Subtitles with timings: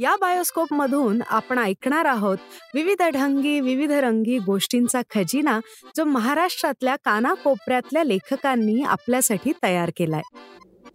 [0.00, 2.38] या बायोस्कोप मधून आपण ऐकणार आहोत
[2.74, 5.60] विविध ढंगी विविध रंगी गोष्टींचा खजिना
[5.96, 10.20] जो महाराष्ट्रातल्या कानाकोपऱ्यातल्या लेखकांनी आपल्यासाठी तयार केलाय.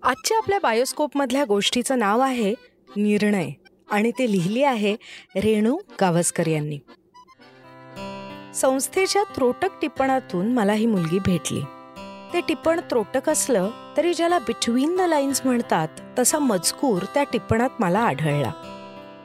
[0.04, 2.54] आजच्या आपल्या बायोस्कोप मधल्या गोष्टीचं नाव आहे
[2.96, 3.50] निर्णय
[3.92, 4.96] आणि ते लिहिली आहे
[5.36, 6.80] रेणू गावस्कर यांनी.
[8.54, 11.62] संस्थेच्या त्रोटक टिपणातून मला ही मुलगी भेटली.
[12.34, 15.88] ते टिपण त्रोटक असलं तरी ज्याला बिटवीन द लाईन्स म्हणतात
[16.20, 18.52] तसा मजकूर त्या टिपणात मला आढळला.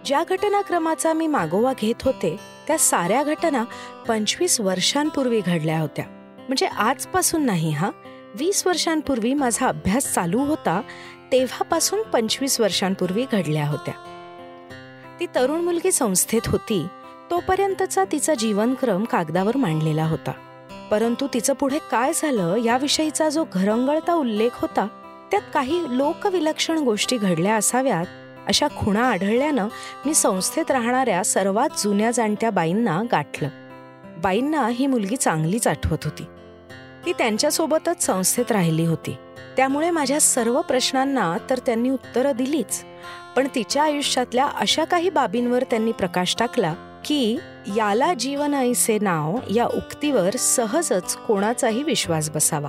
[0.05, 3.65] ज्या घटनाक्रमाचा मी मागोवा घेत होते त्या साऱ्या घटना
[4.09, 6.05] पंचवीस वर्षांपूर्वी घडल्या होत्या.
[6.39, 7.91] म्हणजे आजपासून नाही हा?
[8.35, 10.81] वीस वर्षांपूर्वी माझा अभ्यास चालू होता
[11.33, 13.95] तेव्हापासून पंचवीस वर्षांपूर्वी घडल्या होत्या.
[15.21, 16.87] ती तरुण मुलगी संस्थेत होती
[17.31, 20.33] तोपर्यंतचा तिचा जीवनक्रम कागदावर मांडलेला होता.
[20.91, 24.87] परंतु तिचं पुढे काय झालं याविषयीचा जो घरंगळता उल्लेख होता
[25.31, 28.07] त्यात काही लोकविलक्षण गोष्टी घडल्या असाव्यात
[28.49, 29.69] अशा खुणा आढळल्यानं
[30.07, 33.49] मी संस्थेत राहणाऱ्या सर्वात जुन्या जाणत्या बाईंना गाठलं.
[34.19, 36.23] बाईंना ही मुलगी चांगलीच आठवत होती.
[37.07, 39.17] ती त्यांच्यासोबतच संस्थेत राहिली होती.
[39.57, 42.85] त्यामुळे माझ्या सर्व प्रश्नांना तर त्यांनी उत्तरं दिलीच.
[43.37, 47.39] पण तिच्या आयुष्यातल्या अशा काही बाबींवर त्यांनी प्रकाश टाकला की
[47.77, 52.69] याला जीवन ऐसे नाव या उक्तीवर सहजच कोणाचाही विश्वास बसावा.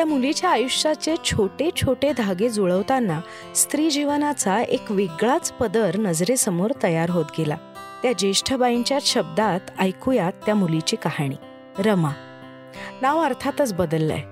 [0.00, 3.20] त्या मुलीच्या आयुष्याचे छोटे छोटे धागे जुळवताना
[3.54, 7.56] स्त्री जीवनाचा एक वेगळाच पदर नजरेसमोर तयार होत गेला.
[8.02, 11.34] त्या ज्येष्ठबाईंच्या शब्दात ऐकूयात त्या मुलीची कहाणी.
[11.78, 12.10] रमा.
[13.02, 14.22] नाव अर्थातच बदललंय.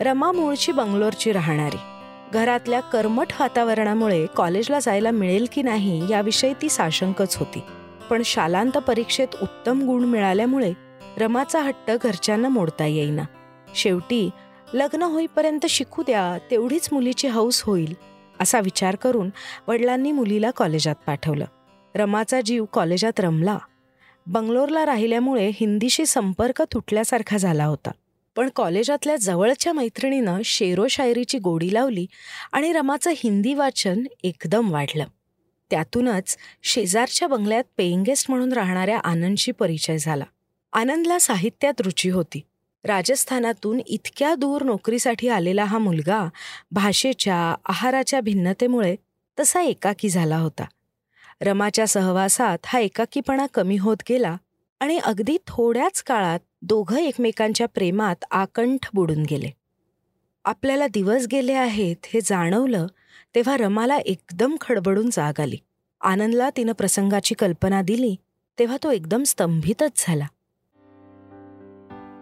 [0.00, 1.78] रमा मूळची बंगलोरची राहणारी.
[2.32, 7.62] घरातल्या कर्मठ वातावरणामुळे कॉलेजला जायला मिळेल की नाही याविषयी ती साशंकच होती.
[8.10, 10.72] पण शालांत परीक्षेत उत्तम गुण मिळाल्यामुळे
[11.18, 13.22] रमाचा हट्ट घरच्यांना मोडता येईना.
[13.74, 14.30] शेवटी
[14.74, 17.94] लग्न होईपर्यंत शिकू द्या तेवढीच मुलीची हौस होईल
[18.40, 19.30] असा विचार करून
[19.68, 21.44] वडिलांनी मुलीला कॉलेजात पाठवलं.
[21.94, 23.58] रमाचा जीव कॉलेजात रमला.
[24.26, 27.90] बंगलोरला राहिल्यामुळे हिंदीशी संपर्क तुटल्यासारखा झाला होता.
[28.36, 32.06] पण कॉलेजातल्या जवळच्या मैत्रिणीनं शेरो शायरीची गोडी लावली
[32.52, 35.04] आणि रमाचं हिंदी वाचन एकदम वाढलं.
[35.70, 40.24] त्यातूनच शेजारच्या बंगल्यात पेईंग गेस्ट म्हणून राहणाऱ्या आनंदशी परिचय झाला.
[40.72, 42.40] आनंदला साहित्यात रुची होती.
[42.84, 46.28] राजस्थानातून इतक्या दूर नोकरीसाठी आलेला हा मुलगा
[46.70, 48.96] भाषेच्या आहाराच्या भिन्नतेमुळे
[49.40, 50.64] तसा एकाकी झाला होता.
[51.40, 54.36] रमाच्या सहवासात हा एकाकीपणा कमी होत गेला
[54.80, 59.50] आणि अगदी थोड्याच काळात दोघं एकमेकांच्या प्रेमात आकंठ बुडून गेले.
[60.44, 62.86] आपल्याला दिवस गेले आहेत हे जाणवलं
[63.34, 65.56] तेव्हा रमाला एकदम खडबडून जाग आली.
[66.00, 68.16] आनंदला तिनं प्रसंगाची कल्पना दिली
[68.58, 70.26] तेव्हा तो एकदम स्तंभितच झाला.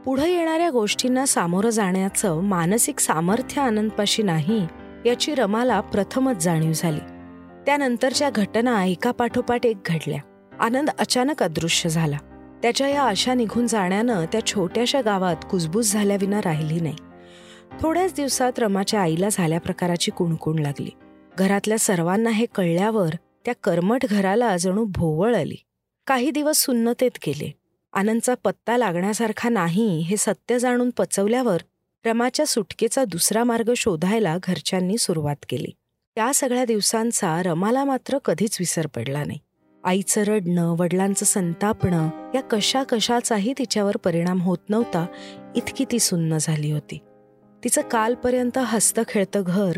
[0.05, 4.67] पुढे येणाऱ्या गोष्टींना सामोरं जाण्याचं मानसिक सामर्थ्य आनंदपाशी नाही
[5.07, 7.01] याची रमाला प्रथमच जाणीव झाली.
[7.67, 10.21] त्यानंतरच्या घटना एकापाठोपाठ एक घडल्या.
[10.61, 12.17] आनंद अचानक अदृश्य झाला.
[12.63, 16.97] त्याच्या या आशा निघून जाण्यानं त्या छोट्याशा गावात कुजबूज झाल्याविना राहिली नाही.
[17.81, 20.91] थोड्याच दिवसात रमाच्या आईला झाल्या प्रकाराची कुणकुण लागली.
[21.39, 23.11] घरातल्या सर्वांना हे कळल्यावर
[23.45, 25.57] त्या कर्मठ घराला जणू भोवळ आली.
[26.07, 27.60] काही दिवस सुन्नतेत गेले.
[27.93, 31.63] आनंदचा पत्ता लागण्यासारखा नाही हे सत्य जाणून पचवल्यावर
[32.07, 35.73] रमाच्या सुटकेचा दुसरा मार्ग शोधायला घरच्यांनी सुरुवात केली.
[36.15, 39.39] त्या सगळ्या दिवसांचा रमाला मात्र कधीच विसर पडला नाही.
[39.85, 45.07] आईचं रडणं वडिलांचं संतापणं या कशा कशाचाही तिच्यावर परिणाम होत नव्हता
[45.57, 46.99] इतकी ती सुन्न झाली होती.
[47.65, 49.73] तिचं कालपर्यंत हस्त खेळतं घर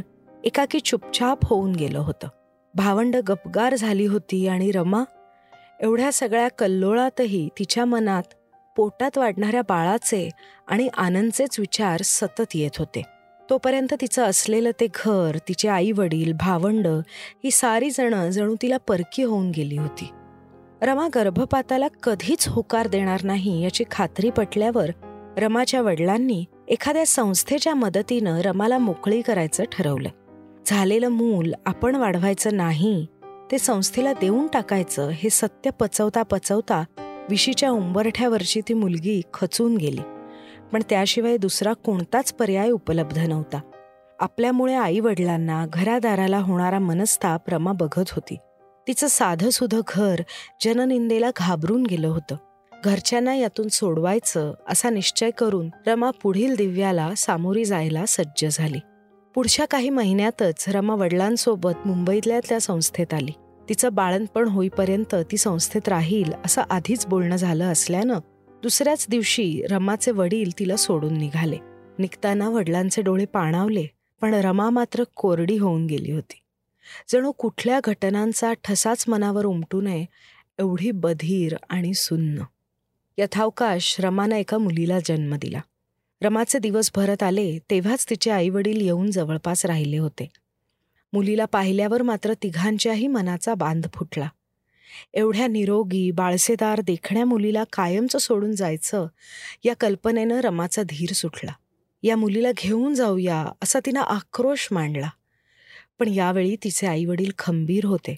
[0.44, 2.28] एकाकी चुपचाप होऊन गेलं होतं.
[2.74, 5.04] भावंड गपगार झाली होती आणि रमा
[5.82, 8.22] एवढ्या सगळ्या कल्लोळातही तिच्या मनात
[8.76, 10.28] पोटात वाढणाऱ्या बाळाचे
[10.66, 13.02] आणि आनंदचेच विचार सतत येत होते.
[13.50, 16.86] तोपर्यंत तिचं असलेलं ते घर तिचे आई वडील भावंड
[17.44, 20.08] ही सारी जणं जणू तिला परकी होऊन गेली होती.
[20.82, 24.90] रमा गर्भपाताला कधीच होकार देणार नाही याची खात्री पटल्यावर
[25.38, 30.08] रमाच्या वडिलांनी एखाद्या संस्थेच्या मदतीनं रमाला मोकळी करायचं ठरवलं.
[30.66, 33.06] झालेलं मूल आपण वाढवायचं नाही
[33.52, 36.84] ते संस्थेला देऊन टाकायचं हे सत्य पचवता पचवता
[37.30, 40.00] विशीच्या उंबरठ्यावरची ती मुलगी खचून गेली.
[40.72, 43.60] पण त्याशिवाय दुसरा कोणताच पर्याय उपलब्ध नव्हता.
[44.20, 48.36] आपल्यामुळे आई वडिलांना घरादाराला होणारा मनस्ताप रमा बघत होती.
[48.86, 50.20] तिचं साधंसुधं घर
[50.64, 52.36] जननिंदेला घाबरून गेलं होतं.
[52.84, 58.78] घरच्यांना यातून सोडवायचं असा निश्चय करून रमा पुढील दिव्याला सामोरी जायला सज्ज झाली.
[59.34, 63.30] पुढच्या काही महिन्यातच रमा वडिलांसोबत मुंबईतल्या त्या संस्थेत आली.
[63.68, 68.18] तिचं बाळणपण होईपर्यंत ती संस्थेत राहील असं आधीच बोलणं झालं असल्यानं
[68.62, 71.58] दुसऱ्याच दिवशी रमाचे वडील तिला सोडून निघाले.
[71.98, 73.86] निघताना वडिलांचे डोळे पाणावले
[74.20, 76.38] पण रमा मात्र कोरडी होऊन गेली होती.
[77.12, 80.04] जणू कुठल्या घटनांचा ठसाच मनावर उमटू नये
[80.58, 82.42] एवढी बधीर आणि सुन्न.
[83.18, 85.60] यथावकाश रमानं एका मुलीला जन्म दिला.
[86.22, 90.28] रमाचे दिवस भरत आले तेव्हाच तिचे आईवडील येऊन जवळपास राहिले होते.
[91.12, 94.28] मुलीला पाहिल्यावर मात्र तिघांच्याही मनाचा बांध फुटला.
[95.14, 99.06] एवढ्या निरोगी बाळसेदार देखण्या मुलीला कायमचं सोडून जायचं
[99.64, 101.52] या कल्पनेनं रमाचा धीर सुटला.
[102.02, 105.10] या मुलीला घेऊन जाऊया असा तिनं आक्रोश मांडला.
[105.98, 108.16] पण यावेळी तिचे आईवडील खंबीर होते.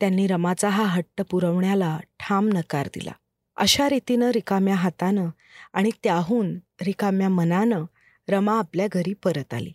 [0.00, 3.12] त्यांनी रमाचा हा हट्ट पुरवण्याला ठाम नकार दिला.
[3.56, 5.28] अशा रीतीनं रिकाम्या हातानं
[5.72, 7.84] आणि त्याहून रिकाम्या मनानं
[8.28, 9.72] रमा आपल्या घरी परत आली.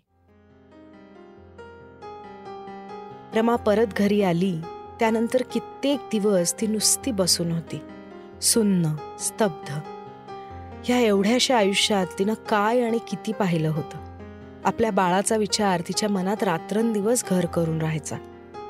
[3.35, 4.61] रमा परत घरी आली
[4.99, 7.81] त्यानंतर कित्येक दिवस ती नुसती बसून होती
[8.41, 9.71] सुन्न स्तब्ध.
[10.85, 14.17] ह्या एवढ्याशा आयुष्यात तिनं काय आणि किती पाहिलं होतं?
[14.65, 18.17] आपल्या बाळाचा विचार तिच्या मनात रात्रंदिवस घर करून राहायचा.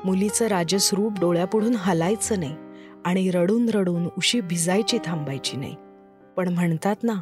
[0.04, 2.56] मुलीचं राजस्वरूप डोळ्यापुढून हलायचं नाही
[3.04, 5.76] आणि रडून रडून उशी भिजायची थांबायची नाही.
[6.36, 7.14] पण म्हणतात ना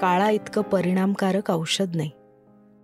[0.00, 2.10] काळा इतकं परिणामकारक औषध नाही.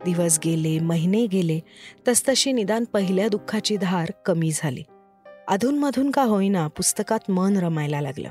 [0.05, 1.61] दिवस गेले महिने गेले
[2.09, 4.83] तसतशी निदान पहिल्या दुःखाची धार कमी झाली.
[5.49, 8.29] अधूनमधून का होईना पुस्तकात मन रमायला लागलं.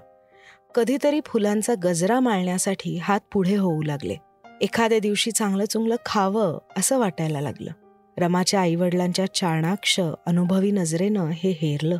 [0.75, 4.15] कधीतरी फुलांचा गजरा माळण्यासाठी हात पुढे होऊ लागले.
[4.61, 7.71] एखाद्या दिवशी चांगलं चुंगलं खावं असं वाटायला लागलं.
[8.17, 11.97] रमाच्या आईवडिलांच्या चाणाक्ष अनुभवी नजरेनं हे हेरलं.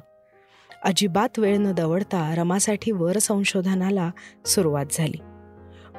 [0.83, 4.12] अजिबात वेळ न दवडता रमासाठी वर संशोधनाला
[4.45, 5.21] सुरुवात झाली.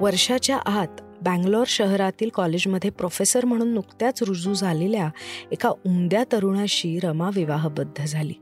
[0.00, 5.10] वर्षाच्या आत बँगलोर शहरातील कॉलेजमध्ये प्रोफेसर म्हणून नुकत्याच रुजू झालेल्या
[5.52, 8.32] एका उमद्या तरुणाशी रमा विवाहबद्ध झाली.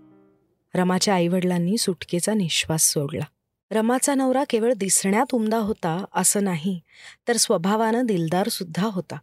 [0.74, 3.24] रमाच्या आईवडिलांनी सुटकेचा निश्वास सोडला.
[3.70, 6.80] रमाचा नवरा केवळ दिसण्यात उमदा होता असं नाही
[7.28, 9.16] तर स्वभावानं दिलदार सुद्धा होता.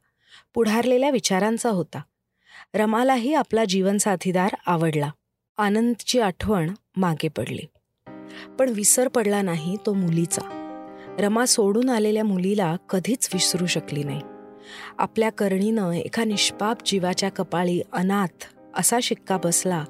[0.53, 2.01] पुढारलेल्या विचारांचा होता.
[2.74, 5.12] रमालाही आपला जीवनसाथीदार आवडला.
[5.57, 7.63] आनंदची आठवण मागे पडली.
[8.59, 10.56] पण विसर पडला नाही तो मुलीचा.
[11.19, 14.21] रमा सोडून आलेल्या मुलीला कधीच विसरू शकली नाही.
[14.97, 19.85] आपल्या करणीनं एका निष्पाप जीवाच्या कपाळी अनाथ असा शिक्का बसला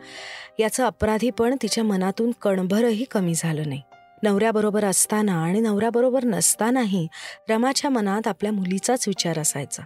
[0.60, 3.82] याचं अपराधीपण तिच्या मनातून कणभरही कमी झालं नाही.
[4.24, 7.08] नवऱ्याबरोबर असताना आणि नवऱ्याबरोबर नसतानाही
[7.50, 9.84] रमाच्या मनात आपल्या मुलीचाच विचार असायचा.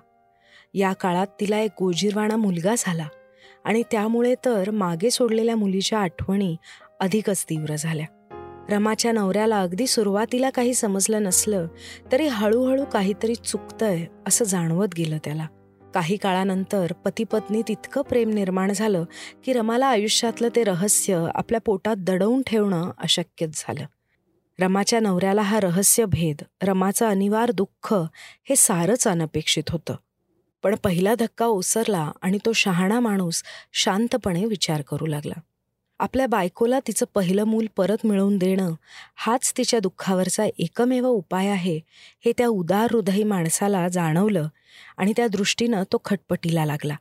[0.73, 3.07] या काळात तिला एक गोजीरवाणा मुलगा झाला
[3.65, 6.55] आणि त्यामुळे तर मागे सोडलेल्या मुलीच्या आठवणी
[6.99, 8.05] अधिकच तीव्र झाल्या.
[8.69, 11.67] रमाच्या नवऱ्याला अगदी सुरुवातीला काही समजलं नसलं
[12.11, 15.47] तरी हळूहळू काहीतरी चुकतंय असं जाणवत गेलं त्याला.
[15.93, 19.03] काही काळानंतर पतीपत्नीत इतकं प्रेम निर्माण झालं
[19.43, 23.85] की रमाला आयुष्यातलं ते रहस्य आपल्या पोटात दडवून ठेवणं अशक्यच झालं.
[24.59, 27.93] रमाच्या नवऱ्याला हा रहस्य भेद रमाचं अनिवार्य दुःख
[28.49, 29.95] हे सारंच अनपेक्षित होतं.
[30.63, 33.43] पण पहिला धक्का ओसरला आणि तो शहाणा माणूस
[33.73, 35.39] शांतपणे विचार करू लागला.
[36.01, 38.71] आपल्या बायकोला तिचं पहिलं मूल परत मिळवून देणं
[39.15, 41.79] हाच तिच्या दुःखावरचा एकमेव उपाय आहे
[42.25, 44.47] हे त्या उदार हृदयी माणसाला जाणवलं
[44.97, 46.95] आणि त्या दृष्टीनं तो खटपटीला लागला.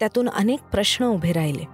[0.00, 1.64] त्यातून अनेक प्रश्न उभे राहिले.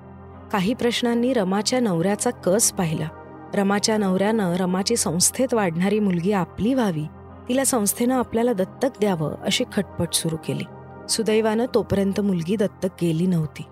[0.52, 3.08] काही प्रश्नांनी रमाच्या नवऱ्याचा कस पाहिला?
[3.54, 7.04] रमाच्या नवऱ्यानं रमाची संस्थेत वाढणारी मुलगी आपली व्हावी
[7.48, 10.64] तिला संस्थेनं आपल्याला दत्तक द्यावं अशी खटपट सुरू केली.
[11.08, 13.62] सुदैवानं तोपर्यंत मुलगी दत्तक गेली नव्हती.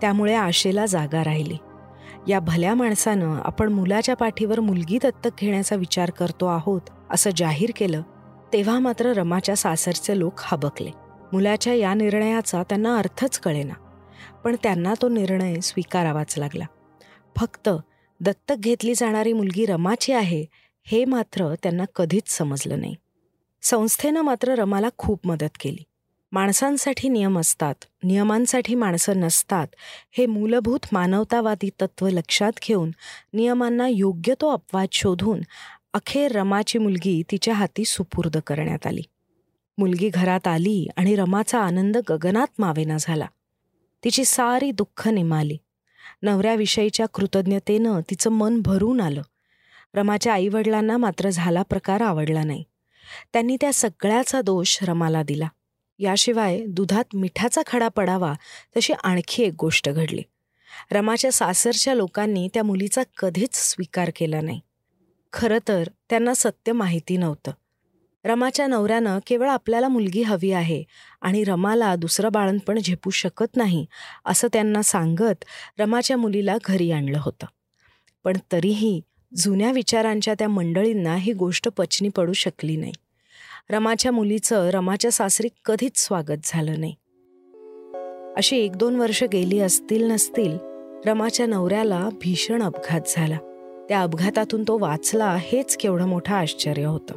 [0.00, 1.56] त्यामुळे आशेला जागा राहिली.
[2.28, 8.02] या भल्या माणसानं आपण मुलाच्या पाठीवर मुलगी दत्तक घेण्याचा विचार करतो आहोत असं जाहीर केलं
[8.52, 10.90] तेव्हा मात्र रमाच्या सासरचे लोक हाबकले.
[11.32, 13.74] मुलाच्या या निर्णयाचा त्यांना अर्थच कळेना.
[14.44, 16.64] पण त्यांना तो निर्णय स्वीकारावाच लागला.
[17.36, 17.68] फक्त
[18.20, 20.46] दत्तक घेतली जाणारी मुलगी रमाची आहे
[20.84, 22.94] हे मात्र त्यांना कधीच समजलं नाही.
[23.62, 25.84] संस्थेनं मात्र रमाला खूप मदत केली.
[26.34, 27.74] माणसांसाठी नियम असतात.
[28.04, 29.66] नियमांसाठी माणसं नसतात.
[30.12, 32.90] हे मूलभूत मानवतावादी तत्व लक्षात घेऊन
[33.32, 35.40] नियमांना योग्य तो अपवाद शोधून
[35.92, 39.00] अखेर रमाची मुलगी तिच्या हाती सुपूर्द करण्यात आली.
[39.78, 43.26] मुलगी घरात आली आणि रमाचा आनंद गगनात मावेना झाला.
[44.04, 45.56] तिची सारी दुःख निमाली.
[46.22, 49.22] नवऱ्याविषयीच्या कृतज्ञतेनं तिचं मन भरून आलं.
[49.94, 52.64] रमाच्या आईवडिलांना मात्र झाला प्रकार आवडला नाही.
[53.32, 55.48] त्यांनी त्या सगळ्याचा दोष रमाला दिला.
[55.98, 58.34] याशिवाय दुधात मिठाचा खडा पडावा
[58.76, 60.22] तशी आणखी एक गोष्ट घडली.
[60.92, 64.60] रमाच्या सासरच्या लोकांनी त्या मुलीचा कधीच स्वीकार केला नाही.
[65.32, 67.50] खरं तर त्यांना सत्य माहिती नव्हतं.
[68.24, 70.84] रमाच्या नवऱ्यानं केवळ आपल्याला मुलगी हवी आहे
[71.20, 73.86] आणि रमाला दुसरं बाळणपण झेपू शकत नाही
[74.24, 75.44] असं त्यांना सांगत
[75.78, 77.46] रमाच्या मुलीला घरी आणलं होतं.
[78.24, 79.00] पण तरीही
[79.36, 82.92] जुन्या विचारांच्या त्या मंडळींना ही गोष्ट पचनी पडू शकली नाही.
[83.70, 86.94] रमाच्या मुलीचं रमाच्या सासरी कधीच स्वागत झालं नाही.
[88.36, 90.58] अशी एक दोन वर्ष गेली असतील नसतील
[91.06, 93.38] रमाच्या नवऱ्याला भीषण अपघात झाला.
[93.88, 97.14] त्या अपघातातून तो वाचला हेच केवढं मोठं आश्चर्य होतं.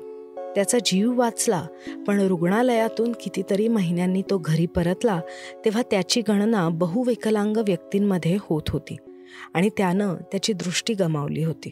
[0.56, 1.68] त्याचा जीव वाचला
[2.08, 5.22] पण रुग्णालयातून कितीतरी महिन्यांनी तो घरी परतला
[5.66, 8.96] तेव्हा त्याची गणना बहुविकलांग व्यक्तींमध्ये होत होती
[9.54, 11.72] आणि त्यानं त्याची दृष्टी गमावली होती.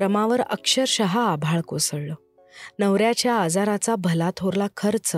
[0.00, 2.14] रमावर अक्षरशः आभाळ कोसळलं.
[2.78, 5.16] नवऱ्याच्या आजाराचा भला थोरला खर्च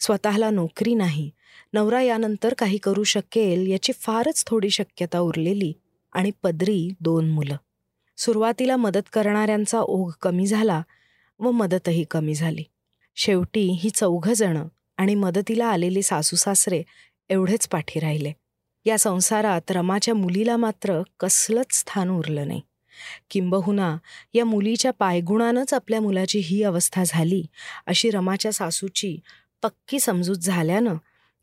[0.00, 1.30] स्वतःला नोकरी नाही
[1.72, 5.72] नवरा यानंतर काही करू शकेल याची फारच थोडी शक्यता उरलेली
[6.12, 7.56] आणि पदरी दोन मुलं.
[8.16, 10.82] सुरुवातीला मदत करणाऱ्यांचा ओघ कमी झाला
[11.38, 12.64] व मदतही कमी झाली.
[13.16, 16.82] शेवटी ही चौघजणं आणि मदतीला आलेले सासू सासरे
[17.28, 18.32] एवढेच पाठी राहिले.
[18.84, 22.60] या संसारात रमाच्या मुलीला मात्र कसलंच स्थान उरलं नाही.
[23.30, 23.96] किंबहुना
[24.34, 27.46] या मुलीच्या पायगुणानंच आपल्या मुलाची ही अवस्था झाली
[27.86, 29.18] अशी रमाच्या सासूची
[29.62, 30.94] पक्की समजूत झाल्यानं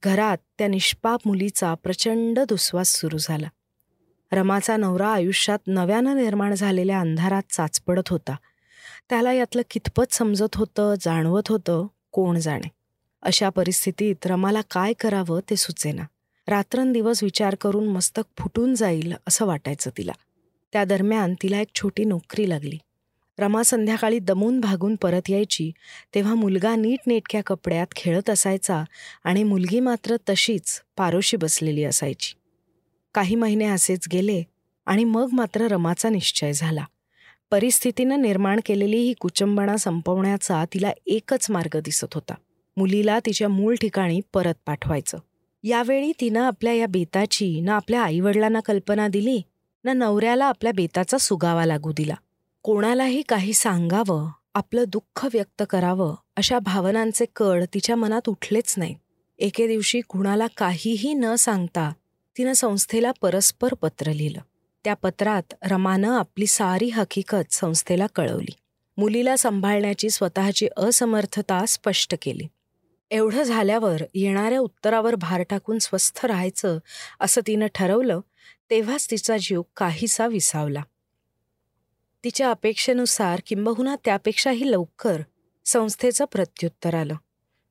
[0.03, 3.47] घरात त्या निष्पाप मुलीचा प्रचंड दुस्वास सुरू झाला.
[4.31, 8.35] रमाचा नवरा आयुष्यात नव्यानं निर्माण झालेल्या अंधारात चाचपडत होता.
[9.09, 12.67] त्याला यातलं कितपत समजत होतं जाणवत होतं कोण जाणे?
[13.21, 16.03] अशा परिस्थितीत रमाला काय करावं ते सुचेना.
[16.47, 20.11] रात्रंदिवस विचार करून मस्तक फुटून जाईल असं वाटायचं तिला.
[20.73, 22.77] त्या दरम्यान तिला एक छोटी नोकरी लागली.
[23.39, 25.71] रमा संध्याकाळी दमून भागून परत यायची
[26.15, 28.83] तेव्हा मुलगा नीटनेटक्या कपड्यात खेळत असायचा
[29.23, 32.33] आणि मुलगी मात्र तशीच पारोशी बसलेली असायची.
[33.13, 34.43] काही महिने असेच गेले
[34.85, 36.85] आणि मग मात्र रमाचा निश्चय झाला.
[37.51, 42.33] परिस्थितीनं निर्माण केलेली ही कुचंबणा संपवण्याचा तिला एकच मार्ग दिसत होता.
[42.77, 45.17] मुलीला तिच्या मूळ ठिकाणी परत पाठवायचं.
[45.63, 49.41] यावेळी तिनं आपल्या या बेताची ना आपल्या आईवडिलांना कल्पना दिली
[49.83, 52.13] ना नवऱ्याला आपल्या बेताचा सुगावा लागू दिला.
[52.63, 58.95] कोणालाही काही सांगावं आपलं दुःख व्यक्त करावं अशा भावनांचे कड तिच्या मनात उठलेच नाही
[59.39, 61.91] एके दिवशी कुणाला काहीही न सांगता
[62.37, 64.39] तिनं संस्थेला परस्पर पत्र लिहिलं.
[64.83, 68.53] त्या पत्रात रमानं आपली सारी हकीकत संस्थेला कळवली.
[68.97, 72.47] मुलीला सांभाळण्याची स्वतःची असमर्थता स्पष्ट केली.
[73.11, 76.77] एवढं झाल्यावर येणाऱ्या उत्तरावर भार टाकून स्वस्थ राहायचं
[77.19, 78.19] असं तिनं ठरवलं
[78.73, 80.83] तेव्हाच तिचा जीव काहीसा विसावला.
[82.23, 85.21] तिच्या अपेक्षेनुसार किंबहुना त्यापेक्षाही लवकर
[85.65, 87.15] संस्थेचं प्रत्युत्तर आलं.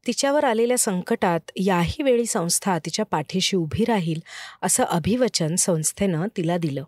[0.06, 4.20] तिच्यावर आलेल्या संकटात याही वेळी संस्था तिच्या पाठीशी उभी राहील
[4.62, 6.84] असं अभिवचन संस्थेनं तिला दिलं.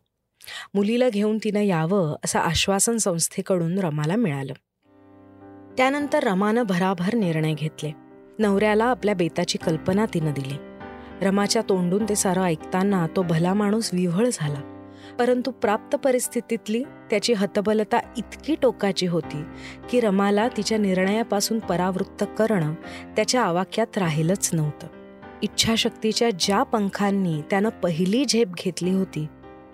[0.75, 4.53] मुलीला घेऊन तिनं यावं असं आश्वासन संस्थेकडून रमाला मिळालं.
[5.77, 7.93] त्यानंतर रमानं भराभर निर्णय घेतले.
[8.39, 10.74] नवऱ्याला आपल्या बेताची कल्पना तिनं दिली.
[11.25, 14.61] रमाच्या तोंडून ते सारं ऐकताना तो भला माणूस विव्हळ झाला.
[15.19, 19.43] परंतु प्राप्त परिस्थितीतली त्याची हतबलता इतकी टोकाची होती
[19.91, 22.75] की रमाला तिच्या निर्णयापासून परावृत्त करणं
[23.17, 24.87] त्याच्या आवाक्यात राहिलंच नव्हतं.
[25.43, 29.27] इच्छाशक्तीच्या ज्या पंखांनी त्यानं पहिली झेप घेतली होती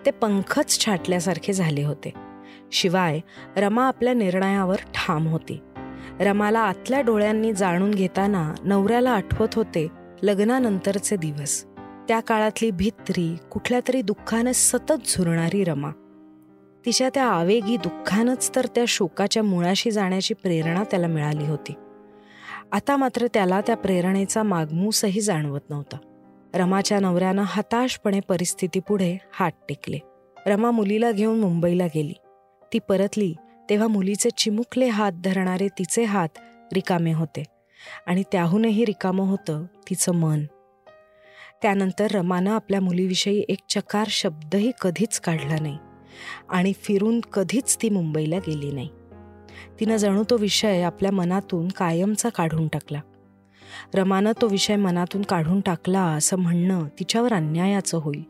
[0.05, 2.13] ते पंखच छाटल्यासारखे झाले होते.
[2.71, 3.19] शिवाय
[3.57, 5.59] रमा आपल्या निर्णयावर ठाम होती.
[6.19, 9.87] रमाला आतल्या डोळ्यांनी जाणून घेताना नवऱ्याला आठवत होते
[10.23, 11.65] लग्नानंतरचे दिवस.
[12.07, 15.91] त्या काळातली भित्री कुठल्या तरी दुःखानं सतत झुरणारी रमा.
[16.85, 21.73] तिच्या त्या आवेगी दुःखानंच तर त्या शोकाच्या मुळाशी जाण्याची प्रेरणा त्याला मिळाली होती.
[22.71, 25.97] आता मात्र त्याला त्या प्रेरणेचा मागमूसही जाणवत नव्हता.
[26.53, 29.97] रमाच्या नवऱ्यानं हताशपणे परिस्थितीपुढे हात टेकले.
[30.45, 32.13] रमा मुलीला घेऊन मुंबईला गेली.
[32.73, 33.35] ती परतली
[33.69, 36.29] तेव्हा मुलीचे चिमुकले हात धरणारे तिचे हात
[36.73, 37.43] रिकामे होते.
[38.05, 40.45] आणि त्याहूनही रिकामं होतं तिचं मन.
[41.61, 45.77] त्यानंतर रमानं आपल्या मुलीविषयी एक चकार शब्दही कधीच काढला नाही
[46.49, 48.89] आणि फिरून कधीच ती मुंबईला गेली नाही.
[49.79, 53.01] तिनं जणू तो विषय आपल्या मनातून कायमचा काढून टाकला.
[53.93, 58.23] रमानं तो विषय मनातून काढून टाकला असं म्हणणं तिच्यावर अन्यायाचं होईल.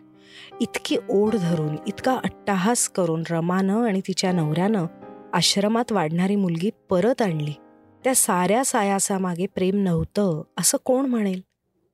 [0.62, 4.86] इतकी ओढ धरून इतका अट्टाहास करून रमानं आणि तिच्या नवऱ्यानं
[5.34, 7.54] आश्रमात वाढणारी मुलगी परत आणली.
[8.04, 11.42] त्या साऱ्या सायासामागे प्रेम नव्हतं असं कोण म्हणेल?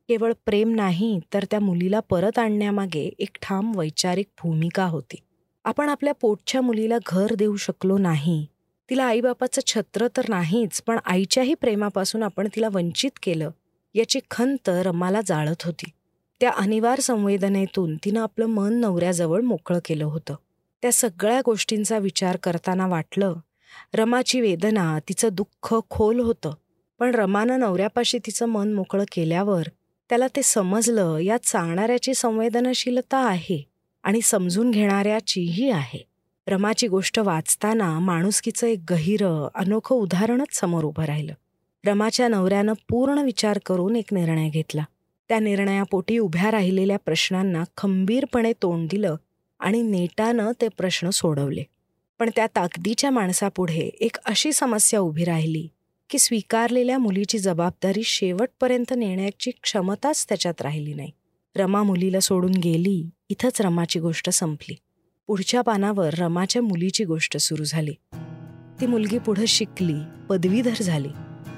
[0.10, 5.16] केवळ प्रेम नाही तर त्या मुलीला परत आणण्यामागे एक ठाम वैचारिक भूमिका होती.
[5.64, 8.46] आपण आपल्या पोटच्या मुलीला घर देऊ शकलो नाही.
[8.90, 13.52] तिला आईबापाचं छत्र तर नाहीच पण आईच्याही प्रेमापासून आपण तिला वंचित केलं
[13.96, 15.90] याची खंत रमाला जाळत होती.
[16.40, 20.36] त्या अनिवार्य संवेदनेतून तिनं आपलं मन नवऱ्याजवळ मोकळं केलं होतं.
[20.82, 23.34] त्या सगळ्या गोष्टींचा विचार करताना वाटलं
[23.94, 26.52] रमाची वेदना तिचं दुःख खोल होतं.
[27.00, 29.64] पण रमानं नवऱ्यापाशी तिचं मन मोकळं केल्यावर
[30.10, 33.70] त्याला ते समजलं यात सांगणाऱ्याची संवेदनशीलता आहे
[34.04, 36.08] आणि समजून घेणाऱ्याचीही आहे.
[36.48, 41.34] रमाची गोष्ट वाचताना माणुसकीचं एक गहिर अनोखं उदाहरणच समोर उभं राहिलं.
[41.86, 44.84] रमाच्या नवऱ्यानं पूर्ण विचार करून एक निर्णय घेतला.
[45.30, 49.16] त्या निर्णयापोटी उभ्या राहिलेल्या प्रश्नांना खंबीरपणे तोंड दिलं
[49.60, 51.64] आणि नेटानं ते प्रश्न सोडवले.
[52.20, 55.68] पण त्या ताकदीच्या माणसापुढे एक अशी समस्या उभी राहिली
[56.10, 61.12] की स्वीकारलेल्या मुलीची जबाबदारी शेवटपर्यंत नेण्याची क्षमताच त्याच्यात राहिली नाही.
[61.56, 64.76] रमा मुलीला सोडून गेली इथंच रमाची गोष्ट संपली.
[65.28, 67.94] पुढच्या पानावर रमाच्या मुलीची गोष्ट सुरू झाली.
[68.82, 69.96] ती मुलगी पुढं शिकली
[70.30, 71.10] पदवीधर झाली.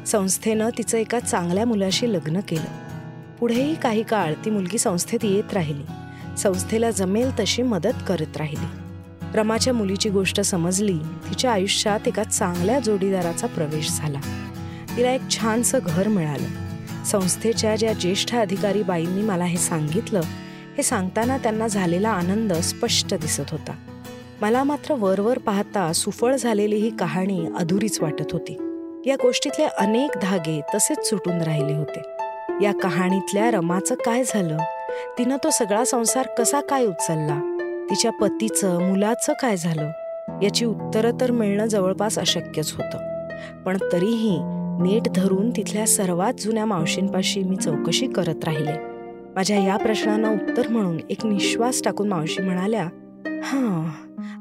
[0.07, 2.89] संस्थेनं तिचं एका चांगल्या मुलाशी लग्न केलं.
[3.37, 5.83] पुढेही काही काळ ती मुलगी संस्थेत येत राहिली.
[6.37, 8.78] संस्थेला जमेल तशी मदत करत राहिली.
[9.35, 14.19] रमाच्या मुलीची गोष्ट समजली तिच्या आयुष्यात एका चांगल्या जोडीदाराचा प्रवेश झाला.
[14.97, 16.69] तिला एक छानसं घर मिळालं.
[17.05, 20.19] संस्थेच्या ज्या ज्येष्ठ अधिकारी बाईंनी मला हे सांगितलं
[20.77, 23.71] हे सांगताना त्यांना झालेला आनंद स्पष्ट दिसत होता.
[24.41, 28.53] मला मात्र वरवर पाहता सुफळ झालेली ही कहाणी अधुरीच वाटत होती.
[29.05, 32.01] या गोष्टीतले अनेक धागे तसेच सुटून राहिले होते.
[32.65, 34.57] या कहाणीतल्या रमाचं काय झालं?
[35.17, 37.55] तिनं तो सगळा संसार कसा काय उचलला?
[37.89, 39.91] तिच्या पतीचं मुलाचं काय झालं?
[40.43, 42.97] याची उत्तरं तर मिळणं जवळपास अशक्यच होतं.
[43.65, 44.39] पण तरीही
[44.81, 48.71] नीट धरून तिथल्या सर्वात जुन्या मावशींपाशी मी चौकशी करत राहिले.
[49.35, 52.83] माझ्या या प्रश्नांना उत्तर म्हणून एक निश्वास टाकून मावशी म्हणाल्या
[53.43, 53.89] हां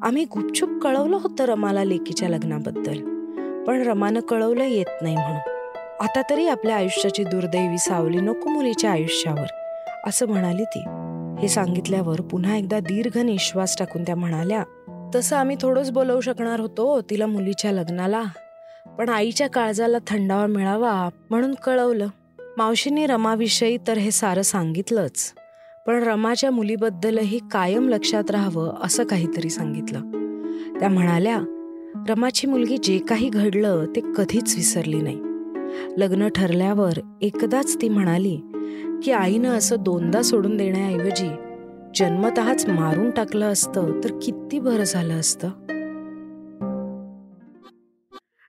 [0.02, 2.99] आम्ही गुपचूप कळवलं होतं रमाला लेकीच्या लग्नाबद्दल.
[3.64, 5.38] पण रमानं कळवलं येत नाही म्हणून.
[6.00, 9.47] आता तरी आपल्या आयुष्याची दुर्दैवी सावली नको मुलीच्या आयुष्यावर
[10.07, 10.85] असं म्हणाली ती.
[11.38, 14.64] हे सांगितल्यावर पुन्हा एकदा दीर्घ निश्वास टाकून त्या म्हणाल्या
[15.14, 18.23] तसं आम्ही थोडंच बोलवू शकणार होतो तिला मुलीच्या लग्नाला.
[18.99, 22.09] पण आईच्या काळजाला थंडावा मिळावा म्हणून कळवलं.
[22.57, 25.32] मावशींनी रमाविषयी तर हे सारं सांगितलंच.
[25.86, 30.00] पण रमाच्या मुलीबद्दलही कायम लक्षात राहावं असं काहीतरी सांगितलं.
[30.80, 31.39] त्या म्हणाल्या
[32.08, 35.21] रमाची मुलगी जे काही घडलं ते कधीच विसरली नाही.
[35.97, 38.41] लग्न ठरल्यावर एकदाच ती म्हणाली
[39.04, 41.28] की आईनं असं दोनदा सोडून देण्याऐवजी
[41.95, 45.49] जन्मतःच मारून टाकलं असतं तर किती बरं झालं असतं?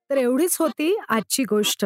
[0.10, 1.86] तर एवढीच होती आजची गोष्ट.